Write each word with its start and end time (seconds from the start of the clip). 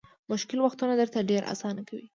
مشکل 0.31 0.59
وختونه 0.61 0.93
درته 0.97 1.19
ډېر 1.31 1.41
اسانه 1.53 1.81
کوي. 1.89 2.05